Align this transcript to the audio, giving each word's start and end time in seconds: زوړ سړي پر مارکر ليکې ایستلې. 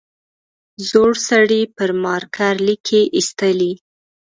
زوړ 0.89 1.11
سړي 1.29 1.61
پر 1.75 1.89
مارکر 2.03 2.55
ليکې 2.67 3.01
ایستلې. 3.17 3.73